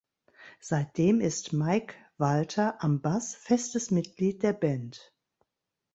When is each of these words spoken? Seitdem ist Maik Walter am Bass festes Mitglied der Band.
Seitdem 0.61 1.21
ist 1.21 1.53
Maik 1.53 1.93
Walter 2.17 2.81
am 2.83 3.01
Bass 3.03 3.35
festes 3.35 3.91
Mitglied 3.91 4.41
der 4.41 4.53
Band. 4.53 5.13